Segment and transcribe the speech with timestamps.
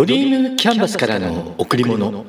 [0.00, 2.24] ドリームキャンバスからの贈り物。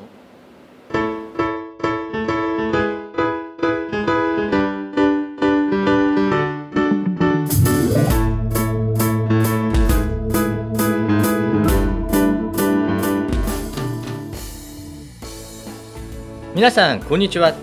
[16.54, 17.54] 皆さんこんにちは。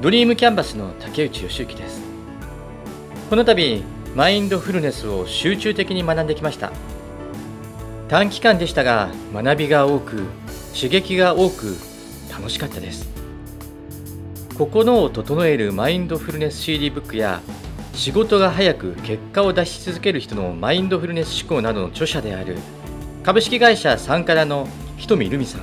[0.00, 2.02] ドリームキャンバスの竹内義之です。
[3.30, 3.84] この度
[4.16, 6.72] マインドフルネスを集中的に学んできました。
[8.08, 10.26] 短期間でしたが学びが多く
[10.74, 11.74] 刺激が多く
[12.30, 13.08] 楽しかったです。
[14.56, 17.40] 心を整えるマインドフルネス CD ブックや
[17.92, 22.56] 仕事が早く結果を出し続ける人のマインドフルネス思考などの著者である
[23.24, 25.62] 株式会社サンカラのひとみるみさん。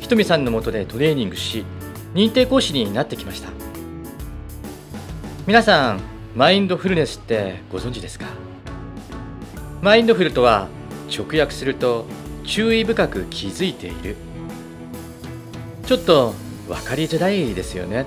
[0.00, 1.64] ひとみさんのもとでトレーニングし
[2.14, 3.48] 認定講師になってきました。
[5.46, 6.00] 皆さん
[6.36, 8.26] マインドフルネスってご存知ですか？
[9.82, 10.68] マインドフルとは
[11.08, 12.06] 直訳すると
[12.44, 14.16] 注意深く気づいている。
[15.86, 16.34] ちょっと
[16.68, 18.06] 分かりづらいですよね。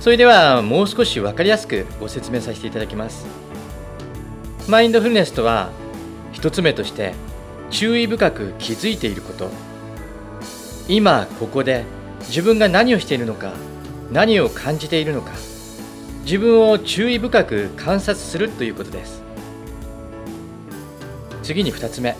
[0.00, 3.26] それではもう少し分かりやすくご説明させていただきます。
[4.68, 5.70] マインドフルネスとは
[6.32, 7.14] 一つ目として
[7.70, 9.50] 注意深く気づいていること。
[10.88, 11.84] 今ここで
[12.20, 13.52] 自分が何をしているのか
[14.12, 15.32] 何を感じているのか
[16.22, 19.25] 自分を注意深く観察するということです。
[21.46, 22.16] 次に2つ目。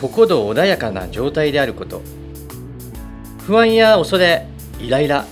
[0.00, 2.00] 心穏やかな状態であること。
[3.46, 4.46] 不安や恐れ
[4.80, 5.26] イライラ。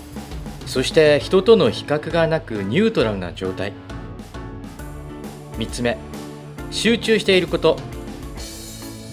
[0.67, 3.73] そして人との比較がなくニュートラルな状態。
[5.57, 5.97] 3つ目。
[6.71, 7.79] 集中していること。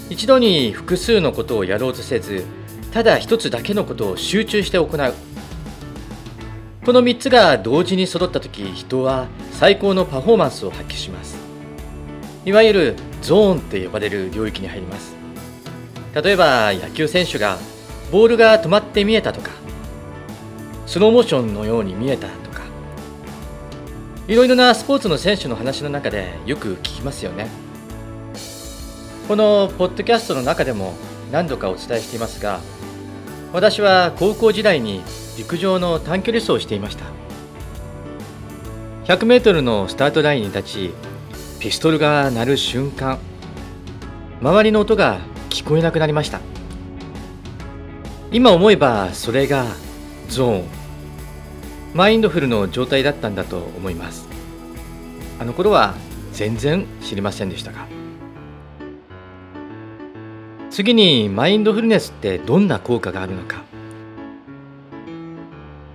[0.10, 2.44] 一度に複数のことをやろうとせず
[2.94, 4.90] ただ一つだけのことを集中して行う。
[6.86, 11.47] この3つが同時に揃った時人は最高のパフォーマンスを発揮します。
[12.48, 15.18] いわゆるゾーンって呼ばれる領域に入ります。
[16.16, 17.58] 例えば野球選手が
[18.10, 19.52] ボールが止まって見えたとか
[20.86, 22.62] スローモーションのように見えたとか
[24.30, 27.50] いろいろなスポーツの選手の話の中でよく聞きますよね。
[29.28, 30.94] このポッドキャストの中でも
[31.34, 32.62] 何度かお伝えしていますが
[33.52, 35.02] 私は高校時代に
[35.38, 37.04] 陸上の短距離走をしていました。
[39.04, 40.94] 100m のスタートラインに立ち
[41.60, 43.18] ピストルが鳴る瞬間
[44.42, 45.20] 周りの音が
[45.50, 46.40] 聞こえなくなりました。
[48.32, 49.66] 今思えばそれが
[50.28, 50.66] ゾーン
[51.96, 54.28] マインドフルの状態だったんだと思います。
[55.40, 55.96] あの頃は
[56.34, 57.88] 全然知りませんでしたが。
[60.70, 63.64] 次にマインドフルネスってどんな効果があるのか。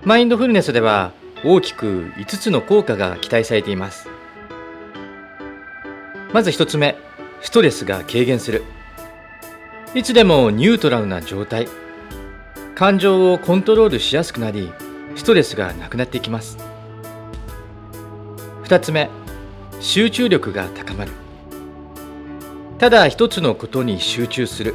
[0.03, 1.13] マインドフルネスでは
[1.45, 4.09] 大きく5つの効果が期待されています。
[6.33, 6.97] まず1つ目
[7.41, 8.63] ストレスが軽減する。
[9.93, 11.67] いつでもニュートラルな状態。
[12.73, 14.73] 感情をコントロールしやすくなり
[15.15, 16.57] ストレスがなくなっていきます。
[18.63, 19.11] 2つ目
[19.79, 21.11] 集中力が高まる。
[22.79, 24.73] ただ一つのことに集中する。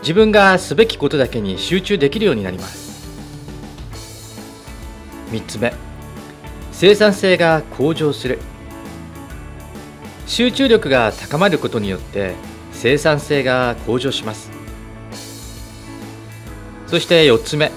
[0.00, 3.06] 自分がすべきことだけに集中できるようになります。
[5.32, 5.74] 3つ目
[6.72, 8.38] 生産性が向上する。
[10.26, 12.34] 集中力が高まることによって
[12.72, 14.50] 生産性が向上します。
[16.86, 17.72] そして4つ目。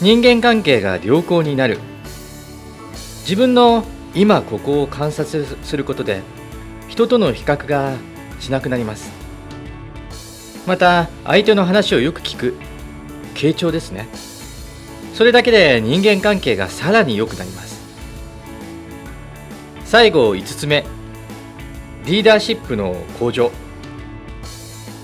[0.00, 1.78] 人間関係が良好になる。
[3.22, 3.84] 自分の
[4.14, 6.22] 今ここを観察することで
[6.88, 7.96] 人との比較が
[8.38, 9.10] しなくなります。
[10.66, 12.54] また相手の話をよく聞く。
[13.34, 14.08] 傾聴ですね。
[15.14, 17.82] それだけで人間関係がさらに良くなります。
[19.84, 20.84] 最後5つ目。
[22.04, 23.50] リーダーシップの向上。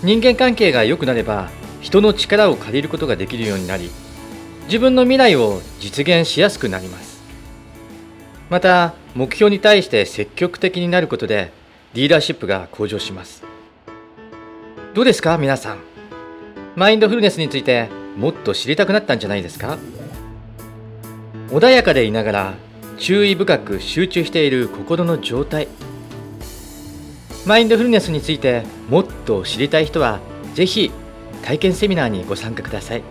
[0.03, 1.49] 人間関係が良くなれば
[1.81, 3.91] 人の力を借りることができるようになり
[4.65, 7.23] 自分の未来を実現しやすくなります。
[8.51, 11.53] また目標に対して積極的になることで
[11.95, 13.43] リーダーシップが向上します。
[14.93, 15.79] どうですか皆さん？
[16.77, 17.89] マインドフルネスについて
[18.19, 19.79] もっと知りたくなったんじゃないですか？
[21.49, 22.55] 穏やかでいながら
[22.99, 25.67] 注意深く集中している心の状態。
[27.47, 30.21] マインドフルネスについてもっと知りたい人は
[30.55, 30.91] ぜひ
[31.43, 33.03] 体験セミナーにご参加ください。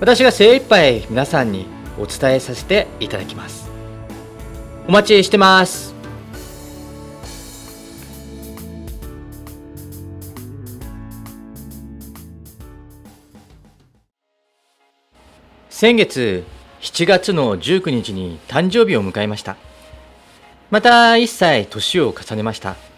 [0.00, 1.66] 私が精一杯皆さんに
[1.98, 3.70] お伝えさせていただきます。
[4.86, 5.94] お待ちしてます。
[15.68, 16.44] 先月
[16.82, 19.56] 7月の19日に誕生日を迎えました。
[20.70, 22.89] また1歳年を重ねました。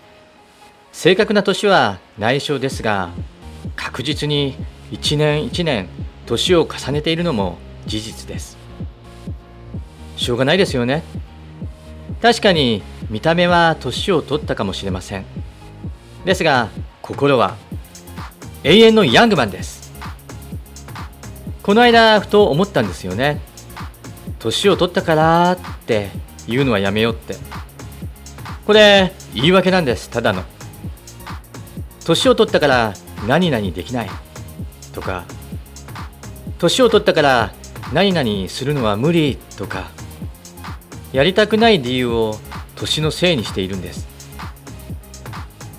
[0.92, 3.10] 正確な年は内緒ですが
[3.74, 4.54] 確実に
[4.90, 5.88] 一年一年
[6.26, 8.56] 年を重ねているのも事実です。
[10.16, 11.02] しょうがないですよね。
[12.20, 15.24] 確かに見た目は年を取ったかもしれません。
[16.24, 16.68] ですが
[17.00, 17.56] 心は
[18.62, 19.92] 永遠のヤングマンです。
[21.62, 23.40] この間ふと思ったんですよね。
[24.38, 26.10] 年を取ったからって
[26.46, 27.36] 言うのはやめようって。
[28.66, 30.44] これ言い訳なんですただの。
[32.04, 32.94] 年を取ったから
[33.26, 34.10] 何々できない。
[34.92, 35.24] とか
[36.58, 37.52] 年を取ったから
[37.92, 39.38] 何々するのは無理。
[39.56, 39.90] とか
[41.12, 42.38] やりたくない理由を
[42.74, 44.08] 年のせいにしているんです。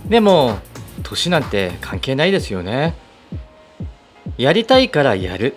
[0.07, 0.59] でも
[1.03, 2.95] 年なんて関係ないですよね。
[4.37, 5.55] やりたいからやる。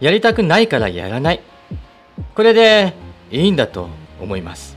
[0.00, 1.40] やりたくないからやらない。
[2.34, 2.94] これで
[3.30, 3.88] いいんだと
[4.20, 4.76] 思います。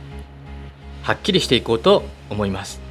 [1.03, 2.88] はっきりしていこうと思います。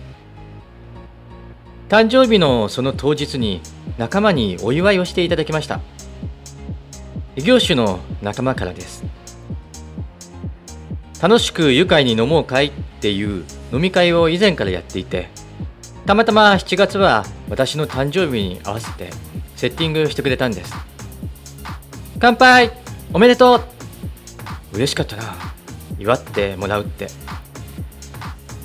[1.88, 3.62] 誕生日のその当日に
[3.96, 5.80] 仲間にお祝いをしていただきました。
[7.36, 9.04] 業種の仲間からです。
[11.22, 15.28] 楽しく愉快に飲もうかいっていう飲み会を以前からやっていて
[16.06, 19.10] たまたま7月は私の誕生日に合わせて
[19.56, 20.72] セッティングしてくれたんです。
[22.20, 22.70] 乾杯!
[23.12, 24.76] おめでとう!
[24.76, 25.34] 嬉しかったな
[25.98, 27.08] 祝ってもらうって。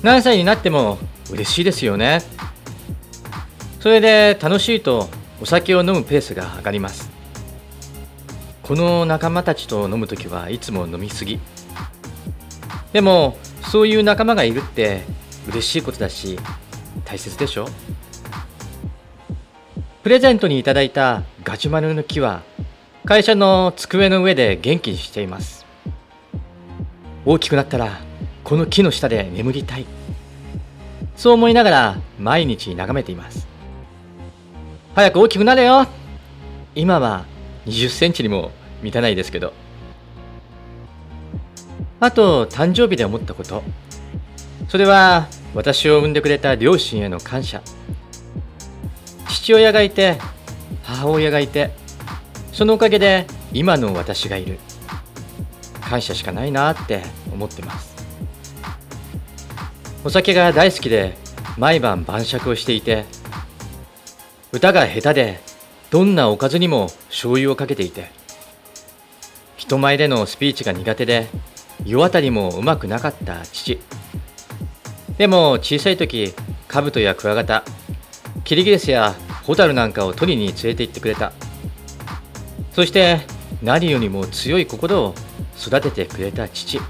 [0.02, 0.98] 何歳になっても
[1.30, 2.20] 嬉しいですよね。
[3.84, 5.10] それで楽しいと
[5.42, 7.10] お酒を飲むペースが上がります。
[8.62, 11.38] この仲間たちと飲む時はいつも飲みすぎ。
[12.94, 13.36] でも
[13.70, 15.02] そういう仲間がいるって
[15.50, 16.38] 嬉しいことだし
[17.04, 17.68] 大切でしょ。
[20.02, 22.40] プレゼントにいただいたガジュマルの木は
[23.04, 25.66] 会社の机の上で元気にしています。
[27.26, 28.00] 大きくなったら
[28.44, 29.84] この木の下で眠りたい。
[31.16, 33.52] そう思いながら毎日眺めています。
[34.94, 35.88] 早く大きくなれよ。
[36.76, 37.24] 今は
[37.66, 39.52] 20センチにも満たないですけど。
[41.98, 43.64] あと誕生日で思ったこと。
[44.68, 47.60] それは私を産んでくれた両親への感謝。
[49.28, 50.16] 父親がいて
[50.84, 51.72] 母親がいて
[52.52, 54.60] そのおかげで今の私がいる。
[55.80, 57.02] 感謝しかないなって
[57.32, 57.96] 思ってます。
[60.04, 61.16] お酒が大好きで
[61.58, 63.06] 毎晩晩酌をしていて
[64.54, 65.40] 歌が下手で
[65.90, 68.12] どんなおかずにも醤油をかけていて
[69.56, 71.26] 人前でのスピーチが苦手で
[71.84, 73.80] 世渡りもうまくなかった父。
[75.18, 76.34] でも小さい時
[76.68, 77.64] カブトやクワガタ
[78.44, 81.32] キリギリスやホタルなんかを取りに連れて行ってくれた。
[82.70, 83.22] そして
[83.60, 85.16] 何よりも強い心を
[85.58, 86.80] 育ててくれた父。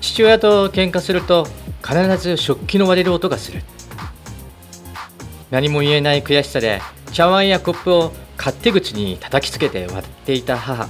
[0.00, 1.46] 父親と喧嘩すると
[1.86, 3.62] 必ず食器の割れる音がする。
[5.50, 6.80] 何も言えない悔しさで
[7.12, 10.88] 茶碗やコップを勝手口に叩きつけて割っていた母。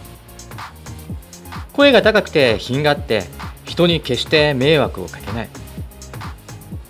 [1.73, 3.25] 声が高くて品があって
[3.65, 5.49] 人に決して迷惑をかけない。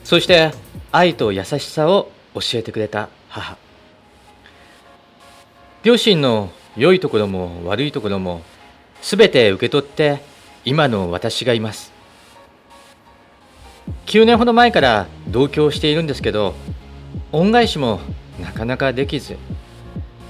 [0.03, 0.51] そして
[0.91, 3.57] 愛と優しさを教えてくれた母。
[5.85, 8.43] 両親の良いところも悪いところも
[9.01, 10.21] 全て受け取って
[10.65, 11.93] 今の私がいます。
[14.07, 16.55] 9年ほど前から同居しているんですけど
[17.33, 18.00] 恩返しも
[18.40, 19.37] なかなかできず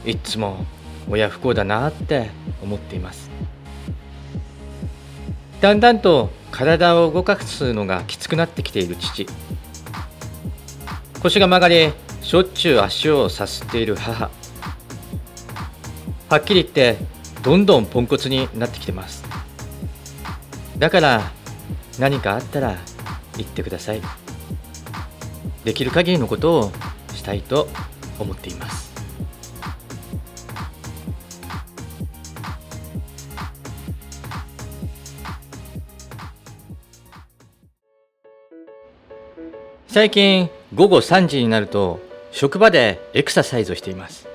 [0.05, 0.65] いつも
[1.09, 2.31] 親不幸だなって
[2.63, 3.31] 思っています。
[5.61, 9.27] だんだんと体を動かすのがきつくなってきている父。
[11.23, 14.31] 腰が曲がりしょっちゅう足をさすっている母。
[16.29, 16.97] はっきり言って
[17.43, 19.25] どんどんポンコツになってきてます。
[20.79, 21.31] だから
[21.99, 22.79] 何かあったら
[23.37, 24.01] 言ってください。
[25.65, 26.73] できる限りのことを
[27.15, 27.69] したいと
[28.19, 28.91] 思っています。
[39.89, 41.99] 最近午後3時になると
[42.31, 44.29] 職場でエクササイズをしています。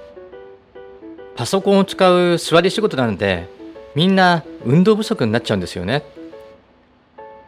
[1.37, 3.47] パソコンを使う座り仕事なので
[3.95, 6.03] みんな運動不足になっちゃうんですよね。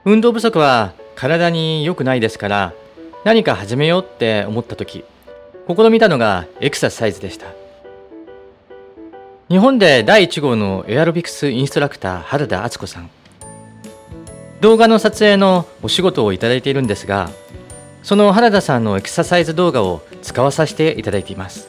[0.05, 2.73] 運動不足は体に良くないですから
[3.23, 5.03] 何か始めようって思った時
[5.67, 7.47] 試みたのがエクササイズでした。
[9.49, 13.09] 日本で第1号のエアロビクスインストラクター原田敦子さん。
[14.61, 17.29] 動画の撮影のお仕事をいただいているんですが
[18.01, 21.67] その原田さんのエクササイズ動画を使わさせていただいています。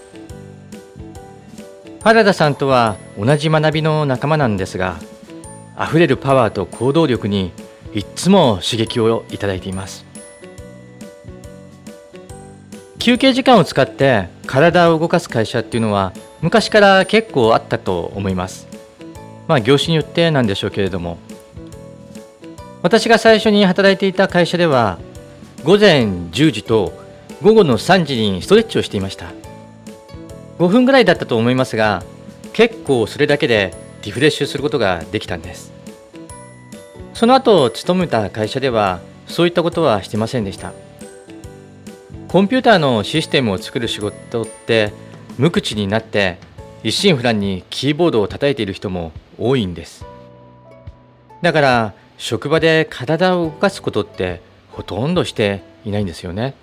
[2.02, 4.97] 原田さんとは同じ学びの仲間なんですが
[5.78, 7.52] 溢れるパワーと行動力に
[7.93, 10.07] いつも刺激をいただいています。
[13.08, 16.12] 休憩時間を使って体を動かす会社っていうのは
[16.42, 18.68] 昔から結構あったと思います。
[19.46, 21.16] まあ業種によってなんでしょうけれども。
[22.82, 24.98] 私が最初に働いていた会社では
[25.64, 26.92] 午前10時と
[27.40, 29.32] 午後の3時にストレッチをしていました。
[30.58, 32.02] 5分ぐらいだったと思いますが
[32.52, 33.72] 結構それだけで
[34.02, 35.72] リフレッシュすることができたんです。
[37.14, 40.74] その後勤めた会社ではそういったことはしてませんでした。
[42.28, 44.92] コンピューターのシステムを作る仕事って
[45.38, 46.37] 無口になって
[46.82, 50.04] 一心不乱にキーボードを叩いている人も多いんです。
[51.40, 54.42] だから職場で体を動かすことって
[54.73, 56.54] ほとんどしていないんですよね。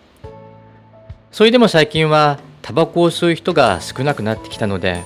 [1.31, 5.03] それでも最近はタバコを吸う人が少なくなってきたので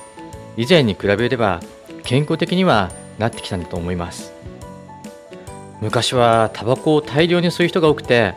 [0.58, 1.60] 以前に比べれば
[2.04, 4.34] 健康的にはなってきたんだと思います。
[5.80, 8.34] 昔はタバコを大量に吸う人が多くて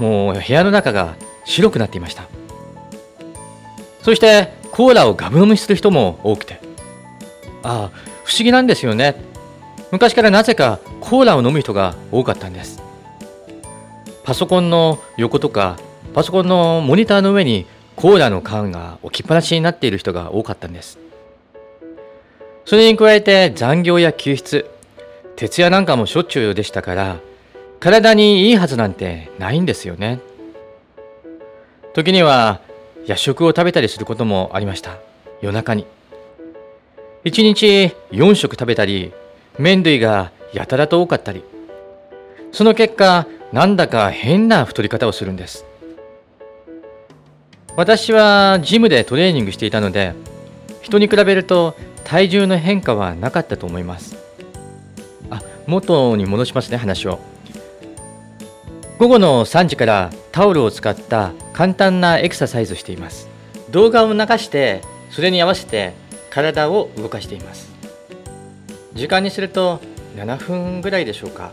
[0.00, 2.24] もう部屋の中が白くなっていました。
[4.02, 6.60] そしてコーラをガブ飲みする人も多くて。
[7.62, 9.16] ああ不思議なんですよね。
[9.90, 12.82] 昔からなぜかコーラを飲む人が多かったんです。
[14.24, 15.78] パソコンの横とか
[16.14, 20.98] パソコンのモニターの上にコーラの缶が置きっぱなしになっている人が多かったんです。
[22.64, 24.64] それに加えて残業や休日
[25.36, 27.16] 徹夜なんかもしょっちゅうでしたから
[27.80, 30.20] 体にいいはずなんてないんですよね。
[31.94, 32.60] 時には
[33.06, 34.98] 夜食を食べたりすることもありました。
[35.40, 35.86] 夜中に。
[37.24, 39.12] 1日4食食べたり
[39.58, 41.44] 麺類がやたらと多かったり。
[42.50, 45.64] その結果なんだか変な太り方をするんです。
[47.76, 50.14] 私はジムでトレーニングしていたので
[50.82, 54.16] 人に比べると体重の変化はなかったと思います。
[55.30, 57.18] あ元に戻しますね話を。
[58.98, 63.28] 午後の3時からタオルを使った簡単なエクササイズをしています。
[63.70, 65.92] 動画を流してそれに合わせて
[66.30, 67.70] 体を動かしています。
[68.94, 69.80] 時間にすると
[70.16, 71.52] 7分ぐらいでしょうか。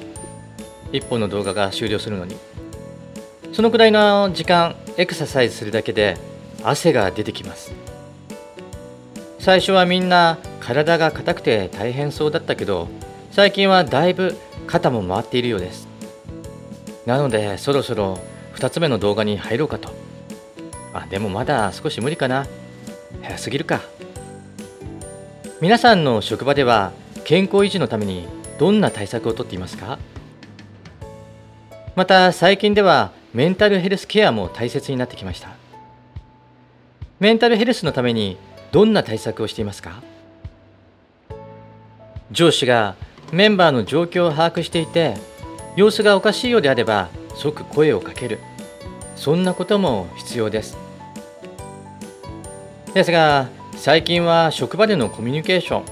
[0.91, 2.35] 1本の動画が終了するのに。
[3.51, 6.17] そのくらいの時間エクササイズするだけで
[6.63, 7.73] 汗が出てきます。
[9.39, 12.87] 最初はみんな体が硬くて大変そうだったけど
[13.31, 15.87] 最近はだいぶ肩も回っているようです。
[17.05, 18.19] なのでそろそろ
[18.59, 19.93] 2つ目の動画に入ろうかと。
[20.93, 22.45] あでもまだ少し無理かな。
[23.21, 23.79] 早すぎるか。
[25.61, 26.91] 皆さんの職場では
[27.23, 29.97] 健康維持のためにどんな対策をとっていますか？
[31.95, 35.51] また最近ではメンタルヘルスケアも大切になってきました。
[37.21, 38.37] メンタルヘルスのために
[38.73, 40.03] どんな対策をしていますか？
[42.31, 42.95] 上司が
[43.31, 45.15] メンバーの状況を把握していて
[45.77, 48.39] 様子がおかしいようであれば即声をかける。
[49.19, 50.77] そんなことも必要です。
[52.93, 55.83] ですが最近は職場でのコミュニケーション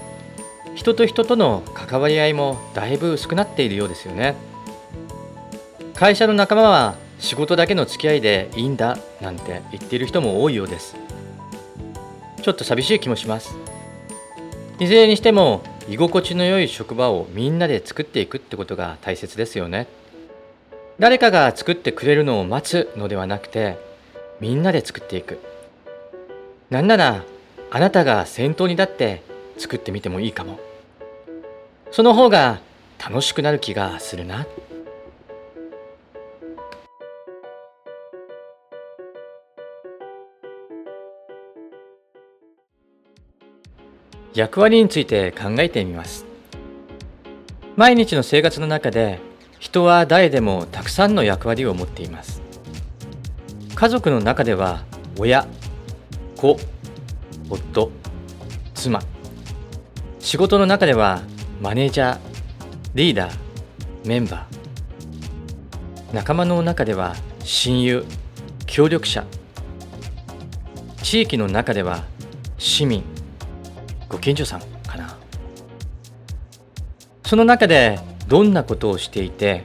[0.75, 4.35] 人と人との関わり合いもだいぶ薄くなっているようですよね。
[5.93, 10.95] 会社の仲間は仕事だけの付き合いでいいんだなんて言っている人も多いようです。
[12.41, 13.57] ちょっと寂しい気もします。
[14.79, 19.87] いずれにしても居心地の良い職場をみんなで作っていくってことが大切ですよね。
[20.99, 23.77] 誰かが作ってくれるのを待つのではなくて
[24.39, 25.39] みんなで作っていく。
[26.71, 27.23] なんなら
[27.69, 29.21] あなたが先頭に立って
[29.57, 30.59] 作ってみてもいいかも。
[31.91, 32.59] その方が
[32.99, 34.47] 楽しくなる気がするな。
[44.33, 46.25] 役割について考えてみます。
[47.75, 49.26] 毎日の生活の中で
[49.59, 52.41] 人は誰でもたくさんの役割を持っています。
[53.75, 54.83] 家族の中では
[55.17, 55.47] 親
[56.35, 56.57] 子
[57.49, 57.91] 夫
[58.73, 59.01] 妻。
[60.19, 61.21] 仕事の中では
[61.61, 62.19] マネージャー
[62.93, 63.37] リーダー
[64.05, 66.15] メンバー。
[66.15, 68.05] 仲間の中では親友
[68.65, 69.25] 協力者。
[71.01, 72.03] 地域の中では
[72.57, 73.03] 市民。
[74.09, 75.17] ご近所さんかな。
[77.25, 79.63] その中でどんなことをしていて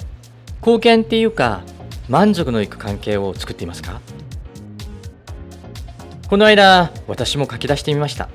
[0.61, 1.63] 貢献っていうか
[2.09, 4.01] 満足のいく関係を作っていますか？
[6.29, 8.29] この間私も書き出してみました。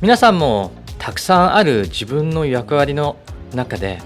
[0.00, 3.16] 皆さんもたくさんある自分の役割の
[3.54, 4.00] 中で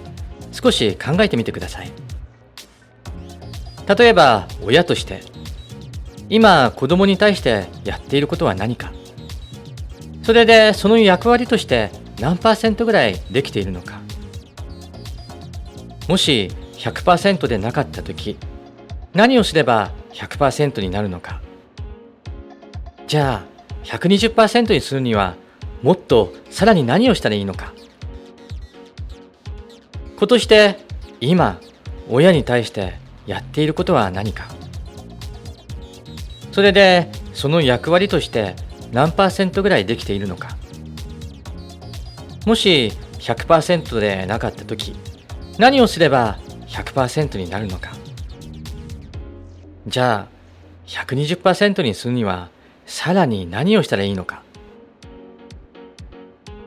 [0.52, 1.92] 少し考えてみてください。
[3.98, 5.22] 例えば親として
[6.28, 8.92] 今子供に対してやっていることは何か？
[10.22, 11.90] それでその役割として
[12.20, 14.00] 何パーセントぐらいできているのか？
[16.08, 18.36] もし100%でなかった時
[19.14, 21.40] 何をすれば100%になるのか。
[23.06, 25.34] じゃあ120%にするには
[25.82, 27.72] もっとさらに何をしたらいいのか。
[30.16, 30.78] ことして
[31.20, 31.60] 今
[32.08, 32.94] 親に対して
[33.26, 34.46] やっていることは何か。
[36.52, 38.56] それでその役割として
[38.92, 40.56] 何パーセントぐらいできているのか。
[42.46, 44.96] もし100%でなかった時
[45.58, 46.38] 何をすれば
[46.68, 47.90] 100%になるのか。
[49.86, 50.38] じゃあ
[50.86, 52.50] 120%にするには
[52.86, 54.42] さらに何をしたらいいのか。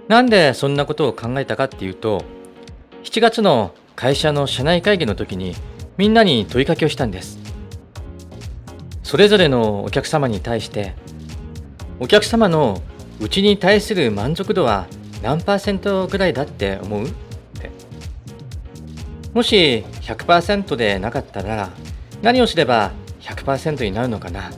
[0.07, 2.23] なんでそんなことを考えたかっていうと
[3.03, 5.55] 7月の会社の社内会議の時に
[5.97, 7.39] みんなに問いかけをしたんです。
[9.03, 10.95] それぞれのお客様に対して
[11.99, 12.81] お客様の
[13.19, 14.87] うちに対する満足度は
[15.21, 17.07] 何パーセントぐらいだって思う？
[19.33, 21.69] もし100%でなかったら
[22.21, 24.51] 何をすれば100%になるのかな？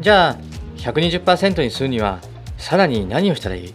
[0.00, 0.36] じゃあ
[0.76, 2.20] 120%にするには
[2.56, 3.74] さらに何をしたらいい？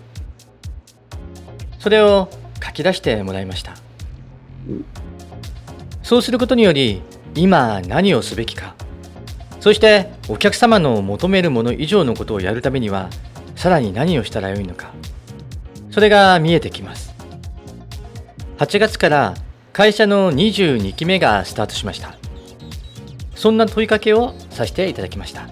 [1.79, 2.29] それを
[2.63, 3.75] 書き出してもらいました。
[6.01, 7.01] そうすることにより
[7.35, 8.75] 今何をすべきか。
[9.59, 13.09] そしてお客様の求めるもの以上のことをやるためには
[13.55, 14.91] さらに何をしたらよいのか。
[15.91, 17.12] それが見えてきます。
[18.63, 19.33] 8月から
[19.73, 22.15] 会社の22期目がスタートしました。
[23.35, 25.49] そんな問いかけをさせていただきました。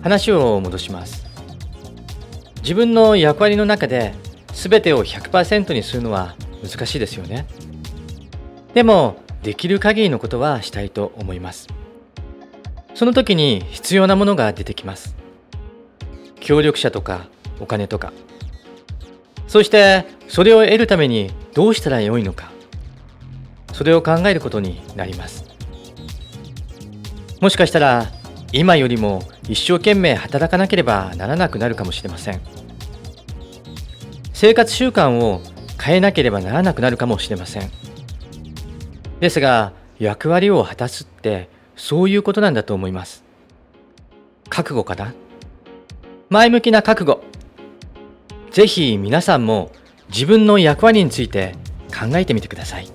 [0.00, 1.26] 話を戻します。
[2.62, 4.14] 自分の役割の中で
[4.54, 6.34] 全てを100%にするのは
[6.66, 7.46] 難しいですよね。
[8.72, 11.68] でもできる限りのことはしたいと思います。
[12.94, 15.14] その時に必要なものが出てきます。
[16.40, 17.26] 協力者とか
[17.60, 18.14] お金とか。
[19.46, 22.50] そしてそれを得るためにどうしたらよいのか。
[23.72, 25.44] それを考えることになります。
[27.40, 28.06] もしかしたら
[28.52, 32.40] 今よりも一生懸命働かなければならなくなるかもしれません。
[34.32, 35.40] 生活習慣を
[35.80, 37.70] 変えなければならなくなるかもしれません。
[39.20, 43.24] ですが役割を果たすってそういうことなんだと思います。
[44.48, 45.14] 覚悟かな？
[46.30, 47.22] 前向きな覚悟。
[48.50, 49.70] ぜひ皆さんも
[50.10, 51.54] 自分の役割について
[51.88, 52.88] 考えてみてください。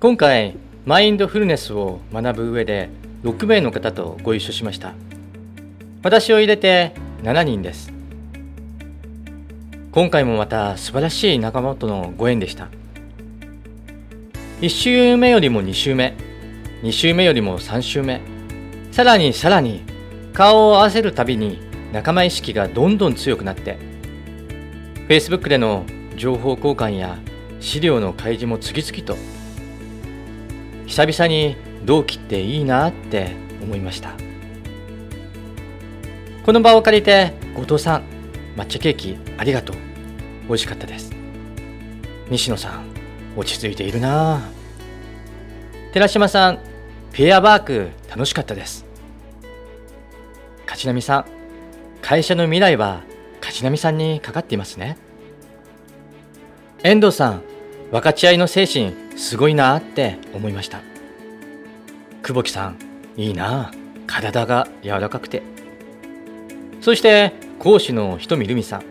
[0.00, 2.88] 今回マインドフルネスを学ぶ上で
[3.22, 4.94] 6名の方とご一緒しました。
[6.02, 7.92] 私を入れて7人です。
[9.92, 12.68] 今回もまた素晴らしい仲間とのご縁でした。
[14.62, 16.29] 1週目よりも2週目。
[16.82, 18.22] 2週目よりも3週目。
[18.90, 19.84] さらにさらに
[20.32, 21.60] 顔を合わせるたびに
[21.92, 23.78] 仲間意識がどんどん強くなって
[25.08, 25.84] Facebook での
[26.16, 27.18] 情報交換や
[27.60, 29.16] 資料の開示も次々と
[30.86, 34.14] 久々に同期っていいなって思いました。
[36.44, 38.02] この場を借りて後藤さん
[38.56, 39.76] 抹茶ケーキありがとう。
[40.48, 41.12] 美味しかったです。
[42.30, 42.86] 西野さん
[43.36, 44.40] 落ち着いているな。
[45.92, 46.69] 寺島さん
[47.12, 48.84] ペアワーク楽しかったです。
[50.66, 51.24] 勝波さん
[52.00, 53.02] 会社の未来は
[53.40, 54.96] 勝波さんにかかっていますね。
[56.82, 57.42] 遠藤さん
[57.90, 60.80] 分かち合いの精神すごいなって思いました。
[62.22, 62.78] 久保木さん
[63.16, 63.72] いいな。
[64.06, 65.42] 体が柔らかくて。
[66.80, 68.82] そして講師のひとみるみさん。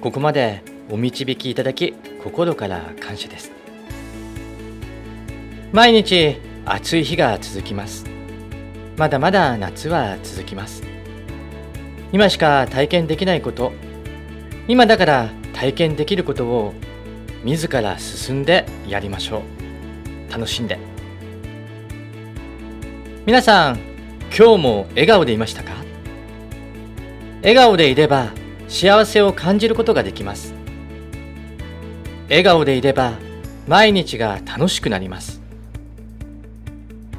[0.00, 1.94] ここまでお導きいただき
[2.24, 3.52] 心から感謝です。
[5.72, 6.40] 毎日
[6.72, 8.04] 暑い日が続きます。
[8.96, 10.82] まだまだ夏は続きます。
[12.12, 13.72] 今しか体験できないこと。
[14.66, 16.74] 今だから体験できることを
[17.44, 19.42] 自ら進んでやりましょ
[20.28, 20.32] う。
[20.32, 20.78] 楽しんで。
[23.24, 23.78] 皆さん
[24.36, 25.72] 今日も笑顔でいましたか？
[27.42, 28.32] 笑顔でいれば
[28.68, 30.54] 幸せを感じることができます。
[32.28, 33.12] 笑顔でいれば
[33.66, 35.37] 毎日が楽しくなります。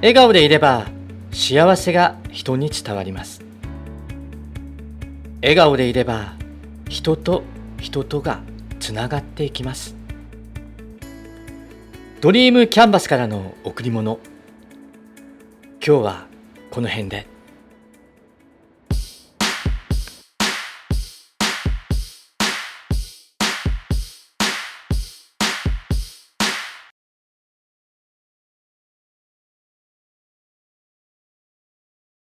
[0.02, 0.88] 笑顔でいれば
[1.34, 3.42] 幸せが人に伝わります。
[5.42, 6.36] 笑顔でいれば
[6.88, 7.44] 人と
[7.78, 8.40] 人とが
[8.80, 9.98] つながっていきます。
[12.22, 14.20] ドリームキャンバスからの贈り物。
[15.86, 16.28] 今日は
[16.72, 17.29] この辺で。